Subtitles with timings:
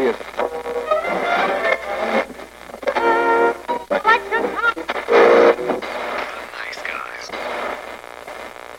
[0.00, 0.16] человек.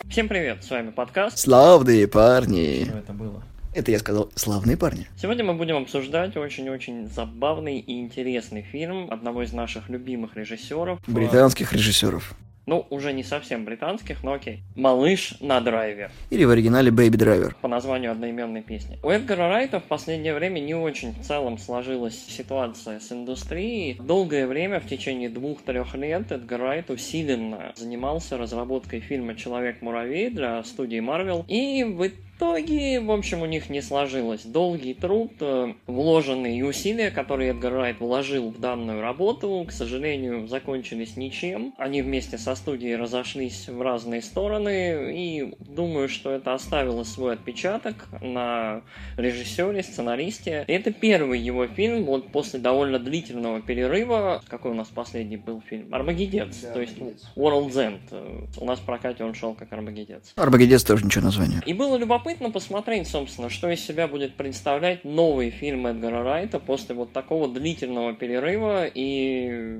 [0.09, 1.37] Всем привет, с вами подкаст.
[1.37, 2.83] Славные парни.
[2.83, 3.43] Что это было?
[3.73, 5.07] Это я сказал славные парни.
[5.15, 10.99] Сегодня мы будем обсуждать очень-очень забавный и интересный фильм одного из наших любимых режиссеров.
[11.07, 12.33] Британских режиссеров.
[12.65, 14.61] Ну, уже не совсем британских, но окей.
[14.75, 17.55] «Малыш на драйве» Или в оригинале Baby Driver.
[17.61, 18.99] по названию одноименной песни.
[19.03, 23.95] У Эдгара Райта в последнее время не очень в целом сложилась ситуация с индустрией.
[23.99, 30.99] Долгое время, в течение двух-трех лет, Эдгар Райт усиленно занимался разработкой фильма «Человек-муравей» для студии
[30.99, 31.45] Marvel.
[31.47, 32.09] И в
[32.41, 34.43] итоге, в общем, у них не сложилось.
[34.43, 41.17] Долгий труд, э, вложенные усилия, которые Эдгар Райт вложил в данную работу, к сожалению, закончились
[41.17, 41.75] ничем.
[41.77, 48.07] Они вместе со студией разошлись в разные стороны, и думаю, что это оставило свой отпечаток
[48.21, 48.81] на
[49.17, 50.65] режиссере, сценаристе.
[50.67, 54.41] Это первый его фильм, вот после довольно длительного перерыва.
[54.47, 55.93] Какой у нас последний был фильм?
[55.93, 56.97] Армагеддец, то есть
[57.35, 57.99] World's End.
[58.09, 60.33] Э, У нас в прокате он шел как Армагеддец.
[60.35, 61.61] Арбагедец тоже ничего названия.
[61.67, 66.95] И было любопытно посмотреть, собственно, что из себя будет представлять новый фильм Эдгара Райта после
[66.95, 69.79] вот такого длительного перерыва и...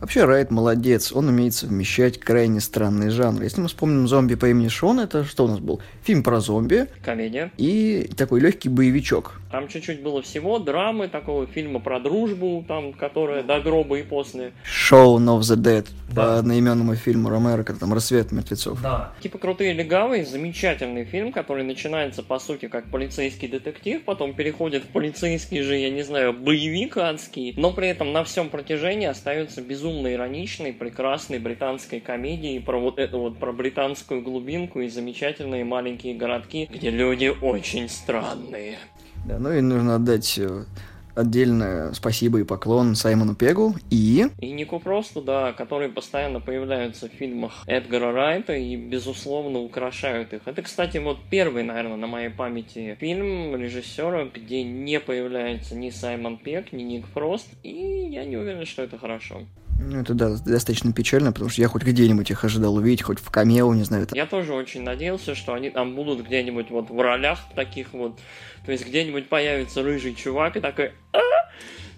[0.00, 3.44] Вообще, Райт молодец, он умеет совмещать крайне странные жанры.
[3.44, 5.80] Если мы вспомним «Зомби по имени Шон», это что у нас был?
[6.02, 7.52] Фильм про зомби Комедия.
[7.56, 9.40] и такой легкий боевичок.
[9.52, 14.52] Там чуть-чуть было всего, драмы, такого фильма про дружбу, там, которая до гроба и после.
[14.64, 16.22] Шоу of the Dead Да.
[16.22, 18.80] по одноименному фильму Ромеро, как там «Рассвет мертвецов».
[18.80, 19.12] Да.
[19.20, 24.88] Типа «Крутые легавые», замечательный фильм, который начинается, по сути, как полицейский детектив, потом переходит в
[24.88, 30.14] полицейский же, я не знаю, боевик адский, но при этом на всем протяжении остается безумно
[30.14, 36.68] ироничной, прекрасной британской комедией про вот это вот, про британскую глубинку и замечательные маленькие городки,
[36.72, 38.78] где люди очень странные.
[39.26, 40.64] Да, ну и нужно отдать э,
[41.14, 44.26] отдельное спасибо и поклон Саймону Пегу и...
[44.38, 50.42] И Нику Просту, да, которые постоянно появляются в фильмах Эдгара Райта и, безусловно, украшают их.
[50.46, 56.38] Это, кстати, вот первый, наверное, на моей памяти фильм режиссера, где не появляется ни Саймон
[56.38, 59.42] Пек, ни Ник Фрост, и я не уверен, что это хорошо.
[59.78, 63.30] Ну, это да, достаточно печально, потому что я хоть где-нибудь их ожидал увидеть, хоть в
[63.30, 64.16] камео, не знаю, это...
[64.16, 68.18] Я тоже очень надеялся, что они там будут где-нибудь вот в ролях таких вот,
[68.64, 71.41] то есть где-нибудь появится рыжий чувак и такой «А!»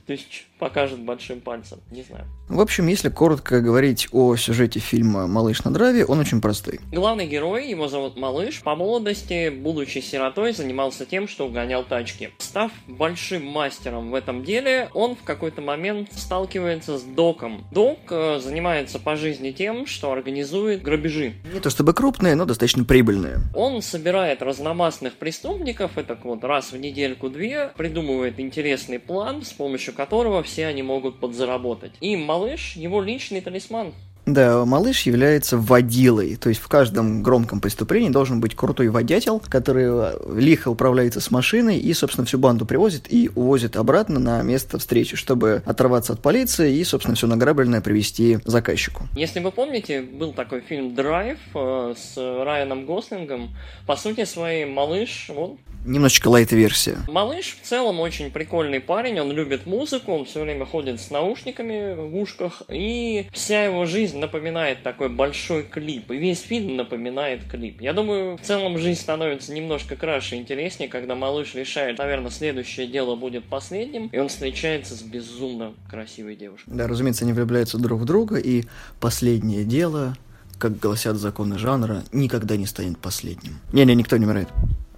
[0.07, 2.27] То есть покажет большим пальцем, не знаю.
[2.49, 6.81] В общем, если коротко говорить о сюжете фильма «Малыш на драйве», он очень простой.
[6.93, 12.31] Главный герой, его зовут Малыш, по молодости, будучи сиротой, занимался тем, что угонял тачки.
[12.39, 17.67] Став большим мастером в этом деле, он в какой-то момент сталкивается с Доком.
[17.71, 21.35] Док э, занимается по жизни тем, что организует грабежи.
[21.53, 23.39] Не то чтобы крупные, но достаточно прибыльные.
[23.55, 30.43] Он собирает разномастных преступников, это вот раз в недельку-две, придумывает интересный план, с помощью которого
[30.43, 31.93] все они могут подзаработать.
[32.01, 33.93] И малыш его личный талисман.
[34.27, 39.85] Да, малыш является водилой, то есть в каждом громком преступлении должен быть крутой водятел, который
[39.87, 44.79] э, лихо управляется с машиной и, собственно, всю банду привозит и увозит обратно на место
[44.79, 49.03] встречи, чтобы оторваться от полиции и, собственно, все награбленное привести заказчику.
[49.15, 53.55] Если вы помните, был такой фильм «Драйв» э, с Райаном Гослингом.
[53.87, 56.99] По сути своей, малыш, вот, Немножечко лайт-версия.
[57.09, 61.95] Малыш в целом очень прикольный парень, он любит музыку, он все время ходит с наушниками
[61.95, 67.83] в ушках, и вся его жизнь напоминает такой большой клип, и весь фильм напоминает клип.
[67.83, 72.87] Я думаю, в целом жизнь становится немножко краше и интереснее, когда малыш решает, наверное, следующее
[72.87, 76.71] дело будет последним, и он встречается с безумно красивой девушкой.
[76.71, 78.65] Да, разумеется, они влюбляются друг в друга, и
[79.01, 80.17] последнее дело,
[80.59, 83.61] как гласят законы жанра, никогда не станет последним.
[83.73, 84.49] Не-не, никто не умирает.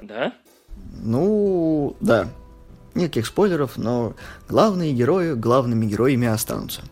[0.01, 0.33] Да?
[1.03, 2.29] Ну, да.
[2.95, 4.15] Никаких спойлеров, но
[4.49, 6.83] главные герои главными героями останутся.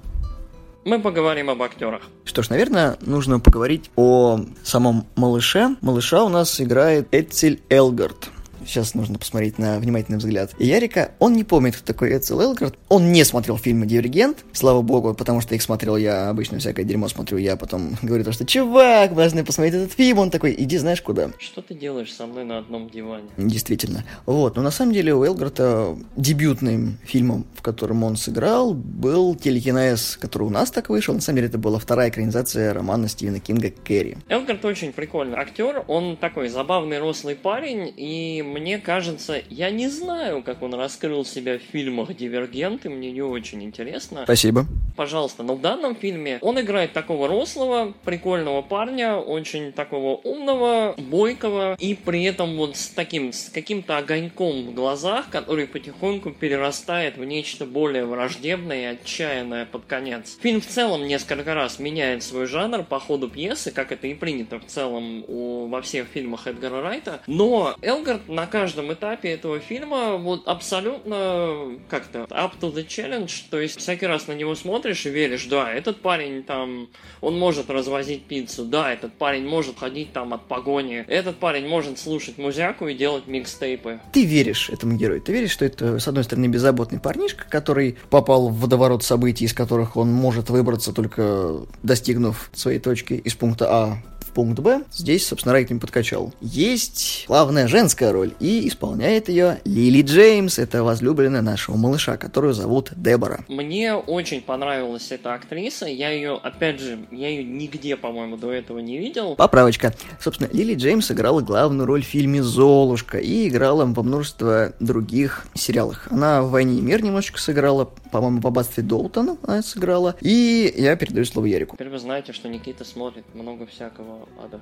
[0.84, 2.02] Мы поговорим об актерах.
[2.24, 5.76] Что ж, наверное, нужно поговорить о самом малыше.
[5.80, 8.28] Малыша у нас играет Эцель Элгард.
[8.66, 11.12] Сейчас нужно посмотреть на внимательный взгляд Ярика.
[11.18, 12.76] Он не помнит, кто такой Эцел Элгард.
[12.88, 17.08] Он не смотрел фильмы «Дивергент», слава богу, потому что их смотрел я, обычно всякое дерьмо
[17.08, 20.18] смотрю я, потом говорю то, что «Чувак, вы должны посмотреть этот фильм».
[20.18, 21.30] Он такой «Иди знаешь куда».
[21.38, 23.28] Что ты делаешь со мной на одном диване?
[23.36, 24.04] Действительно.
[24.26, 30.16] Вот, но на самом деле у Элгарта дебютным фильмом, в котором он сыграл, был телекинез,
[30.20, 31.14] который у нас так вышел.
[31.14, 34.18] На самом деле это была вторая экранизация романа Стивена Кинга «Кэрри».
[34.28, 40.44] Элгард очень прикольный актер, он такой забавный рослый парень, и мне кажется, я не знаю,
[40.44, 44.22] как он раскрыл себя в фильмах «Дивергент», и мне не очень интересно.
[44.22, 44.64] Спасибо.
[44.94, 45.42] пожалуйста.
[45.42, 51.94] Но в данном фильме он играет такого рослого, прикольного парня, очень такого умного, бойкого, и
[51.94, 57.66] при этом вот с таким, с каким-то огоньком в глазах, который потихоньку перерастает в нечто
[57.66, 60.38] более враждебное и отчаянное под конец.
[60.40, 64.60] Фильм в целом несколько раз меняет свой жанр по ходу пьесы, как это и принято
[64.60, 70.16] в целом у, во всех фильмах Эдгара Райта, но Элгард на каждом этапе этого фильма
[70.16, 75.10] вот абсолютно как-то up to the challenge, то есть всякий раз на него смотришь и
[75.10, 76.88] веришь, да, этот парень там,
[77.20, 81.98] он может развозить пиццу, да, этот парень может ходить там от погони, этот парень может
[81.98, 84.00] слушать музяку и делать микстейпы.
[84.12, 88.48] Ты веришь этому герою, ты веришь, что это, с одной стороны, беззаботный парнишка, который попал
[88.48, 93.98] в водоворот событий, из которых он может выбраться только достигнув своей точки из пункта А
[94.34, 94.82] пункт Б.
[94.92, 96.34] Здесь, собственно, Райт не подкачал.
[96.40, 100.58] Есть главная женская роль, и исполняет ее Лили Джеймс.
[100.58, 103.44] Это возлюбленная нашего малыша, которую зовут Дебора.
[103.48, 105.86] Мне очень понравилась эта актриса.
[105.86, 109.36] Я ее, опять же, я ее нигде, по-моему, до этого не видел.
[109.36, 109.94] Поправочка.
[110.20, 116.08] Собственно, Лили Джеймс играла главную роль в фильме «Золушка» и играла во множество других сериалах.
[116.10, 120.14] Она в «Войне и мир» немножечко сыграла, по-моему, в «Аббатстве Доутона» она сыграла.
[120.20, 121.74] И я передаю слово Ярику.
[121.74, 124.60] Теперь вы знаете, что Никита смотрит много всякого ада.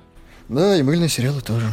[0.49, 1.67] Да, и мыльные сериалы тоже.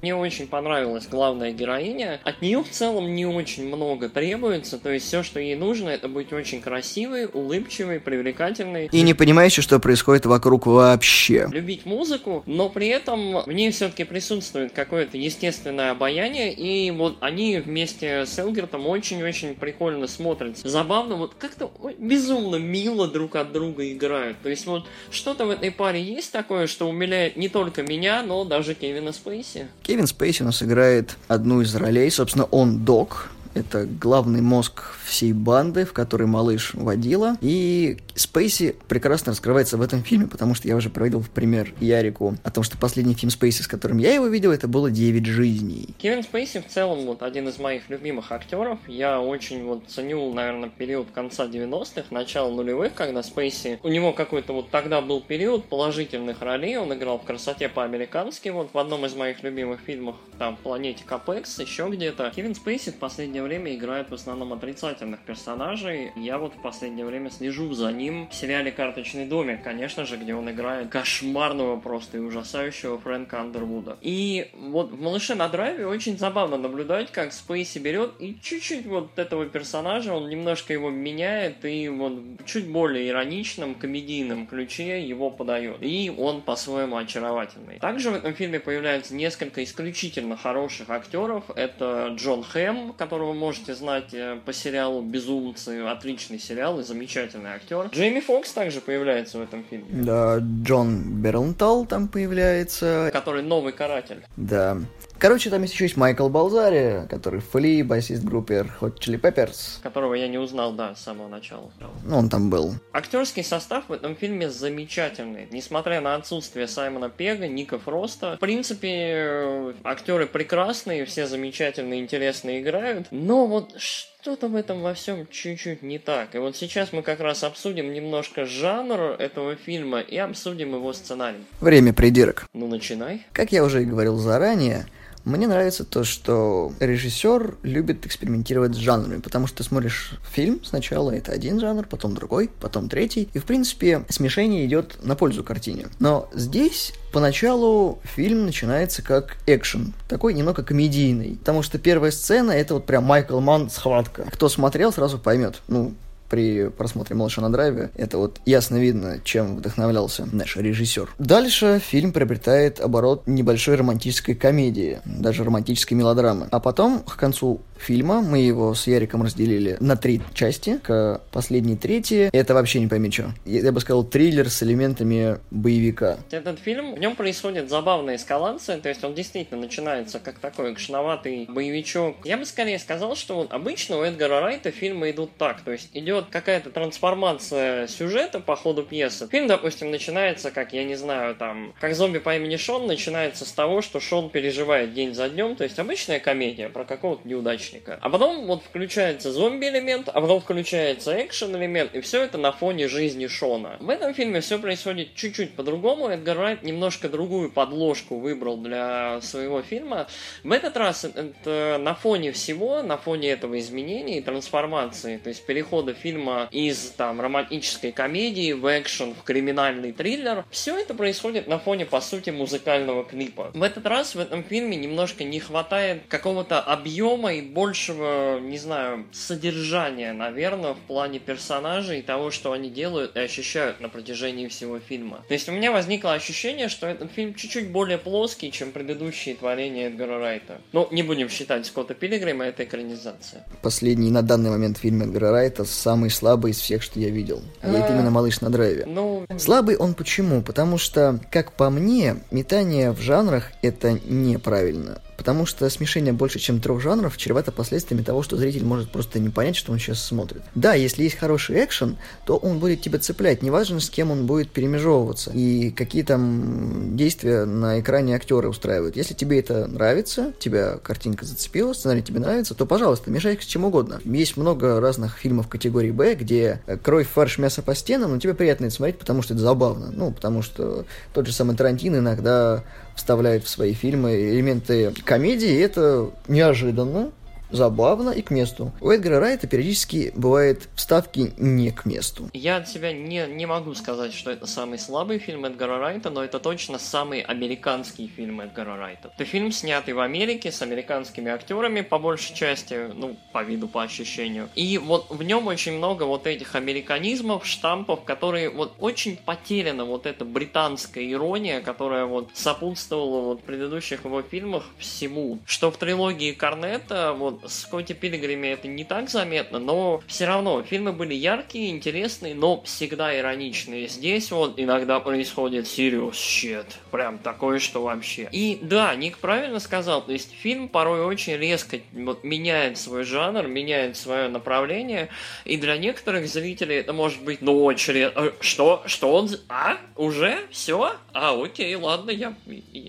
[0.00, 2.20] Мне очень понравилась главная героиня.
[2.22, 6.08] От нее в целом не очень много требуется, то есть все, что ей нужно, это
[6.08, 8.88] быть очень красивой, улыбчивой, привлекательной.
[8.92, 11.48] И не понимающей, что происходит вокруг вообще.
[11.50, 17.58] Любить музыку, но при этом в ней все-таки присутствует какое-то естественное обаяние, и вот они
[17.58, 20.68] вместе с Элгертом очень-очень прикольно смотрятся.
[20.68, 24.36] Забавно, вот как-то безумно мило друг от друга играют.
[24.42, 28.44] То есть вот что-то в этой паре есть такое, что умиляет не только меня, но
[28.44, 29.66] даже Кевина Спейси.
[29.88, 32.10] Кевин Спейси у нас играет одну из ролей.
[32.10, 37.38] Собственно, он док, это главный мозг всей банды, в которой малыш водила.
[37.40, 42.34] И Спейси прекрасно раскрывается в этом фильме, потому что я уже проводил в пример Ярику
[42.42, 45.94] о том, что последний фильм Спейси, с которым я его видел, это было «Девять жизней».
[45.98, 48.80] Кевин Спейси в целом вот один из моих любимых актеров.
[48.88, 53.78] Я очень вот ценю, наверное, период конца 90-х, начало нулевых, когда Спейси...
[53.84, 56.76] У него какой-то вот тогда был период положительных ролей.
[56.76, 61.60] Он играл в «Красоте по-американски», вот в одном из моих любимых фильмов, там, «Планете Капекс»,
[61.60, 62.32] еще где-то.
[62.34, 66.10] Кевин Спейси в последнее время играет в основном отрицательных персонажей.
[66.16, 70.34] Я вот в последнее время слежу за ним в сериале «Карточный домик», конечно же, где
[70.34, 73.98] он играет кошмарного просто и ужасающего Фрэнка Андервуда.
[74.00, 79.18] И вот в «Малыше на драйве» очень забавно наблюдать, как Спейси берет и чуть-чуть вот
[79.18, 85.78] этого персонажа, он немножко его меняет и вот чуть более ироничном, комедийном ключе его подает.
[85.80, 87.78] И он по-своему очаровательный.
[87.78, 91.44] Также в этом фильме появляется несколько исключительно хороших актеров.
[91.54, 95.82] Это Джон Хэм, которого можете знать э, по сериалу «Безумцы».
[95.82, 97.88] Отличный сериал и замечательный актер.
[97.98, 99.86] Джейми Фокс также появляется в этом фильме.
[99.90, 103.10] Да, Джон Бернтал там появляется.
[103.12, 104.24] Который новый каратель.
[104.36, 104.78] Да.
[105.18, 109.82] Короче, там есть еще есть Майкл Балзари, который Фли, басист группы Hot Chili Peppers.
[109.82, 111.72] Которого я не узнал, да, с самого начала.
[112.04, 112.74] Ну, он там был.
[112.92, 115.48] Актерский состав в этом фильме замечательный.
[115.50, 118.36] Несмотря на отсутствие Саймона Пега, Ника Фроста.
[118.36, 123.08] В принципе, э, актеры прекрасные, все замечательные, интересно играют.
[123.10, 126.36] Но вот что-то в этом во всем чуть-чуть не так.
[126.36, 131.44] И вот сейчас мы как раз обсудим немножко жанр этого фильма и обсудим его сценарий.
[131.60, 132.46] Время придирок.
[132.54, 133.26] Ну, начинай.
[133.32, 134.86] Как я уже и говорил заранее,
[135.28, 141.10] мне нравится то, что режиссер любит экспериментировать с жанрами, потому что ты смотришь фильм, сначала
[141.10, 145.88] это один жанр, потом другой, потом третий, и в принципе смешение идет на пользу картине.
[145.98, 152.74] Но здесь поначалу фильм начинается как экшен, такой немного комедийный, потому что первая сцена это
[152.74, 154.24] вот прям Майкл Манн схватка.
[154.32, 155.62] Кто смотрел, сразу поймет.
[155.68, 155.94] Ну,
[156.28, 157.90] при просмотре «Малыша на драйве».
[157.96, 161.10] Это вот ясно видно, чем вдохновлялся наш режиссер.
[161.18, 166.48] Дальше фильм приобретает оборот небольшой романтической комедии, даже романтической мелодрамы.
[166.50, 170.78] А потом, к концу фильма, мы его с Яриком разделили на три части.
[170.82, 173.32] К последней трети это вообще не пойми что.
[173.44, 176.18] Я бы сказал, триллер с элементами боевика.
[176.30, 181.46] Этот фильм, в нем происходит забавная эскалация, то есть он действительно начинается как такой экшноватый
[181.48, 182.16] боевичок.
[182.24, 185.90] Я бы скорее сказал, что вот обычно у Эдгара Райта фильмы идут так, то есть
[185.94, 189.28] идет какая-то трансформация сюжета по ходу пьесы.
[189.30, 193.52] Фильм, допустим, начинается, как, я не знаю, там, как зомби по имени Шон, начинается с
[193.52, 197.98] того, что Шон переживает день за днем, то есть обычная комедия про какого-то неудачника.
[198.00, 203.26] А потом вот включается зомби-элемент, а потом включается экшен-элемент, и все это на фоне жизни
[203.26, 203.76] Шона.
[203.80, 206.08] В этом фильме все происходит чуть-чуть по-другому.
[206.08, 210.06] Эдгар Райт немножко другую подложку выбрал для своего фильма.
[210.42, 215.44] В этот раз это на фоне всего, на фоне этого изменения и трансформации, то есть
[215.46, 216.07] перехода фильма
[216.50, 222.00] из там романтической комедии в экшен, в криминальный триллер, все это происходит на фоне, по
[222.00, 223.50] сути, музыкального клипа.
[223.54, 229.06] В этот раз в этом фильме немножко не хватает какого-то объема и большего, не знаю,
[229.12, 234.78] содержания, наверное, в плане персонажей и того, что они делают и ощущают на протяжении всего
[234.78, 235.24] фильма.
[235.28, 239.88] То есть у меня возникло ощущение, что этот фильм чуть-чуть более плоский, чем предыдущие творения
[239.88, 240.60] Эдгара Райта.
[240.72, 243.44] Ну, не будем считать Скотта Пилигрима, это экранизация.
[243.62, 245.64] Последний на данный момент фильм Эдгара Райта
[245.98, 247.42] самый слабый из всех, что я видел.
[247.64, 248.84] И это именно «Малыш на драйве».
[248.86, 250.42] Ну, Слабый он почему?
[250.42, 255.02] Потому что, как по мне, метание в жанрах это неправильно.
[255.18, 259.30] Потому что смешение больше, чем трех жанров, чревато последствиями того, что зритель может просто не
[259.30, 260.42] понять, что он сейчас смотрит.
[260.54, 264.52] Да, если есть хороший экшен, то он будет тебя цеплять, неважно, с кем он будет
[264.52, 268.94] перемежевываться и какие там действия на экране актеры устраивают.
[268.94, 273.64] Если тебе это нравится, тебя картинка зацепила, сценарий тебе нравится, то, пожалуйста, мешай с чем
[273.64, 274.00] угодно.
[274.04, 278.34] Есть много разных фильмов категории Б, где э, кровь, фарш, мясо по стенам, но тебе
[278.34, 279.90] приятно это смотреть, потому что это забавно.
[279.92, 282.62] Ну, потому что тот же самый Тарантино иногда
[282.98, 287.12] вставляет в свои фильмы элементы комедии, и это неожиданно,
[287.50, 288.72] забавно и к месту.
[288.80, 292.28] У Эдгара Райта периодически бывают вставки не к месту.
[292.32, 296.24] Я от себя не, не могу сказать, что это самый слабый фильм Эдгара Райта, но
[296.24, 299.10] это точно самый американский фильм Эдгара Райта.
[299.14, 303.82] Это фильм, снятый в Америке с американскими актерами, по большей части, ну, по виду, по
[303.82, 304.48] ощущению.
[304.54, 310.06] И вот в нем очень много вот этих американизмов, штампов, которые вот очень потеряна вот
[310.06, 315.38] эта британская ирония, которая вот сопутствовала вот в предыдущих его фильмах всему.
[315.44, 320.62] Что в трилогии Корнета вот с Скотти Пилигриме это не так заметно, но все равно
[320.62, 323.88] фильмы были яркие, интересные, но всегда ироничные.
[323.88, 326.66] Здесь вот иногда происходит serious shit.
[326.90, 328.28] Прям такое, что вообще.
[328.32, 333.96] И да, Ник правильно сказал, то есть фильм порой очень резко меняет свой жанр, меняет
[333.96, 335.08] свое направление,
[335.44, 338.32] и для некоторых зрителей это может быть, ну, очень редко.
[338.40, 338.82] Что?
[338.86, 339.28] Что он...
[339.48, 339.78] А?
[339.96, 340.46] Уже?
[340.50, 340.94] Все?
[341.12, 342.34] А, окей, ладно, я,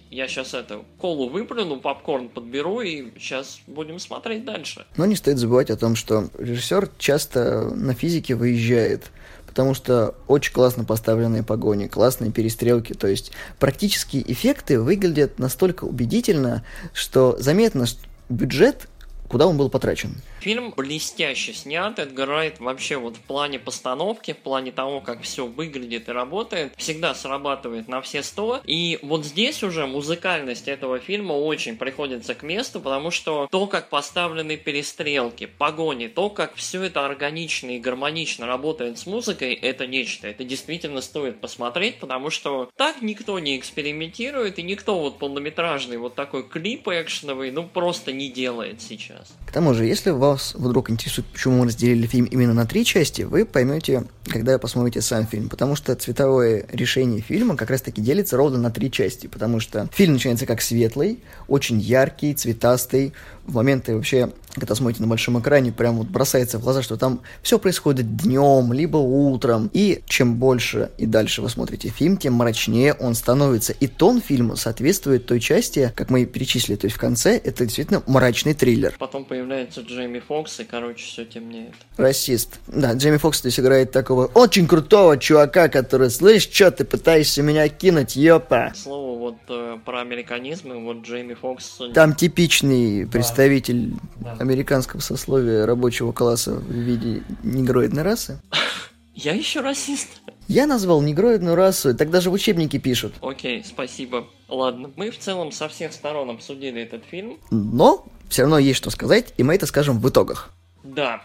[0.09, 4.85] я сейчас это, колу выплюну, попкорн подберу, и сейчас будем смотреть дальше.
[4.97, 9.11] Но не стоит забывать о том, что режиссер часто на физике выезжает,
[9.45, 16.63] потому что очень классно поставленные погони, классные перестрелки, то есть практические эффекты выглядят настолько убедительно,
[16.93, 18.87] что заметно, что бюджет
[19.29, 20.15] куда он был потрачен.
[20.41, 26.09] Фильм блестяще снят, Эдгар вообще вот в плане постановки, в плане того, как все выглядит
[26.09, 28.61] и работает, всегда срабатывает на все сто.
[28.65, 33.89] И вот здесь уже музыкальность этого фильма очень приходится к месту, потому что то, как
[33.89, 40.27] поставлены перестрелки, погони, то, как все это органично и гармонично работает с музыкой, это нечто.
[40.27, 46.15] Это действительно стоит посмотреть, потому что так никто не экспериментирует, и никто вот полнометражный вот
[46.15, 49.27] такой клип экшеновый, ну просто не делает сейчас раз.
[49.45, 53.23] К тому же, если вас вдруг интересует, почему мы разделили фильм именно на три части,
[53.23, 55.49] вы поймете, когда посмотрите сам фильм.
[55.49, 59.27] Потому что цветовое решение фильма как раз-таки делится ровно на три части.
[59.27, 63.13] Потому что фильм начинается как светлый, очень яркий, цветастый.
[63.45, 67.21] В моменты вообще когда смотрите на большом экране, прям вот бросается в глаза, что там
[67.41, 69.69] все происходит днем, либо утром.
[69.73, 73.73] И чем больше и дальше вы смотрите фильм, тем мрачнее он становится.
[73.73, 78.03] И тон фильма соответствует той части, как мы перечислили, то есть в конце это действительно
[78.07, 78.95] мрачный триллер.
[78.97, 81.73] Потом появляется Джейми Фокс, и, короче, все темнеет.
[81.97, 82.59] Расист.
[82.67, 87.67] Да, Джейми Фокс здесь играет такого очень крутого чувака, который, слышь, что ты пытаешься меня
[87.69, 88.71] кинуть, ёпа.
[88.73, 91.79] К слову, вот э, про американизмы, вот Джейми Фокс...
[91.93, 98.41] Там типичный представитель да американского сословия рабочего класса в виде негроидной расы.
[99.13, 100.07] Я еще расист.
[100.47, 103.13] Я назвал негроидную расу, так даже в учебнике пишут.
[103.21, 104.27] Окей, спасибо.
[104.47, 107.37] Ладно, мы в целом со всех сторон обсудили этот фильм.
[107.51, 110.51] Но все равно есть что сказать, и мы это скажем в итогах.
[110.83, 111.21] Да.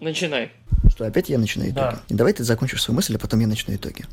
[0.00, 0.52] Начинай.
[0.88, 1.96] Что, опять я начинаю итоги?
[1.96, 2.02] Да.
[2.08, 4.04] И давай ты закончишь свою мысль, а потом я начну итоги.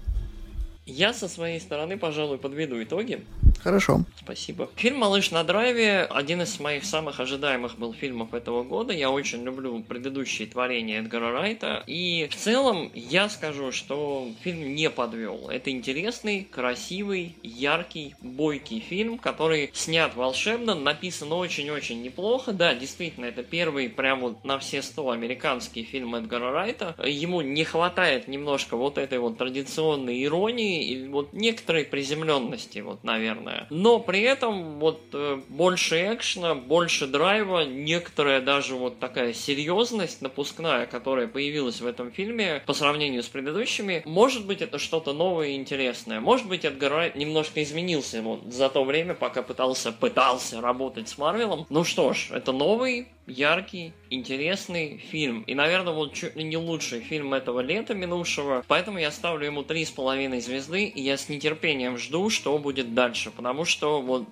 [0.85, 3.25] Я со своей стороны, пожалуй, подведу итоги.
[3.65, 4.01] Хорошо.
[4.19, 4.69] Спасибо.
[4.75, 8.93] Фильм «Малыш на драйве» один из моих самых ожидаемых был фильмов этого года.
[8.93, 11.83] Я очень люблю предыдущие творения Эдгара Райта.
[11.87, 15.49] И в целом я скажу, что фильм не подвел.
[15.49, 22.53] Это интересный, красивый, яркий, бойкий фильм, который снят волшебно, написан очень-очень неплохо.
[22.53, 26.95] Да, действительно, это первый прям вот на все сто американский фильм Эдгара Райта.
[27.03, 33.67] Ему не хватает немножко вот этой вот традиционной иронии, и вот некоторой приземленности, вот, наверное.
[33.69, 40.85] Но при этом вот э, больше экшена, больше драйва, некоторая даже вот такая серьезность напускная,
[40.85, 45.55] которая появилась в этом фильме по сравнению с предыдущими, может быть это что-то новое и
[45.55, 46.19] интересное.
[46.19, 51.17] Может быть Эдгар Райт немножко изменился вот, за то время, пока пытался, пытался работать с
[51.17, 51.65] Марвелом.
[51.69, 55.41] Ну что ж, это новый, яркий, интересный фильм.
[55.43, 58.63] И, наверное, вот чуть ли не лучший фильм этого лета минувшего.
[58.67, 62.93] Поэтому я ставлю ему три с половиной звезды, и я с нетерпением жду, что будет
[62.93, 63.31] дальше.
[63.31, 64.27] Потому что вот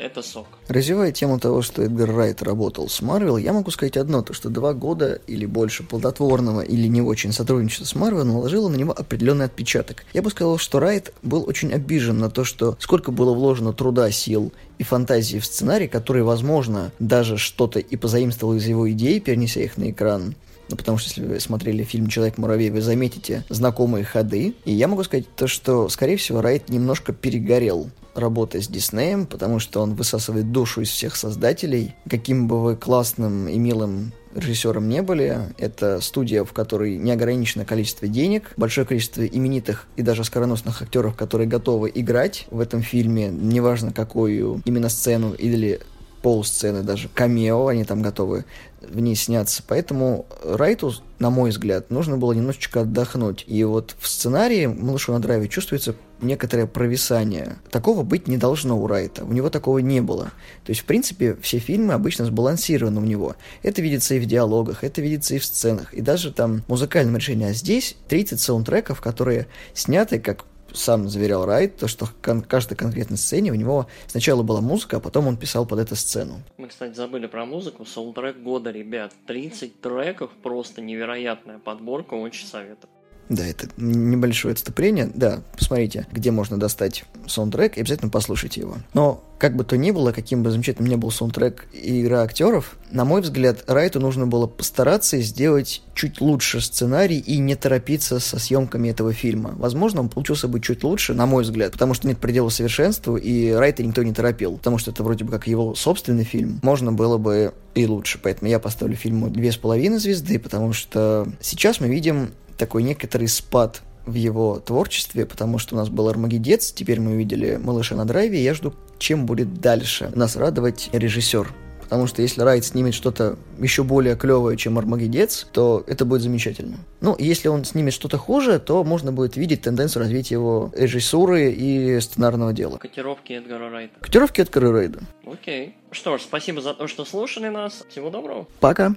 [0.00, 0.46] это сок.
[0.68, 4.48] Развивая тему того, что Эдгар Райт работал с Марвел, я могу сказать одно, то что
[4.48, 9.44] два года или больше плодотворного или не очень сотрудничества с Марвел наложило на него определенный
[9.44, 10.04] отпечаток.
[10.12, 14.10] Я бы сказал, что Райт был очень обижен на то, что сколько было вложено труда,
[14.10, 19.60] сил и фантазии в сценарий, который, возможно, даже что-то и позаимствовал из его идей, перенеся
[19.60, 20.34] их на экран,
[20.70, 24.54] ну, потому что если вы смотрели фильм «Человек-муравей», вы заметите знакомые ходы.
[24.64, 29.58] И я могу сказать то, что, скорее всего, Райт немножко перегорел работой с Диснеем, потому
[29.58, 31.94] что он высасывает душу из всех создателей.
[32.08, 35.38] Каким бы вы классным и милым режиссером не были.
[35.58, 41.48] Это студия, в которой неограниченное количество денег, большое количество именитых и даже скороносных актеров, которые
[41.48, 45.80] готовы играть в этом фильме, неважно какую именно сцену или
[46.22, 48.44] полсцены, даже камео, они там готовы
[48.80, 49.62] в ней сняться.
[49.66, 53.44] Поэтому Райту, на мой взгляд, нужно было немножечко отдохнуть.
[53.46, 57.56] И вот в сценарии «Малышу на драйве» чувствуется некоторое провисание.
[57.70, 59.24] Такого быть не должно у Райта.
[59.24, 60.24] У него такого не было.
[60.64, 63.36] То есть, в принципе, все фильмы обычно сбалансированы у него.
[63.62, 67.48] Это видится и в диалогах, это видится и в сценах, и даже там музыкальном решении.
[67.48, 73.16] А здесь 30 саундтреков, которые сняты как сам заверял Райт, то, что кон- каждой конкретной
[73.18, 76.40] сцене у него сначала была музыка, а потом он писал под эту сцену.
[76.56, 77.84] Мы, кстати, забыли про музыку.
[77.84, 79.12] Саундтрек года, ребят.
[79.26, 82.90] 30 треков, просто невероятная подборка, очень советую.
[83.30, 85.08] Да, это небольшое отступление.
[85.14, 88.78] Да, посмотрите, где можно достать саундтрек, и обязательно послушайте его.
[88.92, 92.76] Но как бы то ни было, каким бы замечательным ни был саундтрек и игра актеров,
[92.90, 98.40] на мой взгляд, Райту нужно было постараться сделать чуть лучше сценарий и не торопиться со
[98.40, 99.54] съемками этого фильма.
[99.56, 103.52] Возможно, он получился бы чуть лучше, на мой взгляд, потому что нет предела совершенству, и
[103.52, 106.58] Райта никто не торопил, потому что это вроде бы как его собственный фильм.
[106.64, 111.28] Можно было бы и лучше, поэтому я поставлю фильму две с половиной звезды, потому что
[111.40, 116.72] сейчас мы видим такой некоторый спад в его творчестве, потому что у нас был Армагеддец,
[116.72, 121.52] теперь мы увидели Малыша на драйве, я жду, чем будет дальше нас радовать режиссер.
[121.80, 126.76] Потому что если Райт снимет что-то еще более клевое, чем Армагеддец, то это будет замечательно.
[127.00, 131.98] Ну, если он снимет что-то хуже, то можно будет видеть тенденцию развития его режиссуры и
[131.98, 132.76] сценарного дела.
[132.76, 133.98] Котировки Эдгара Райта.
[133.98, 135.00] Котировки Эдгара Райда.
[135.26, 135.74] Окей.
[135.90, 137.84] Что ж, спасибо за то, что слушали нас.
[137.88, 138.46] Всего доброго.
[138.60, 138.94] Пока.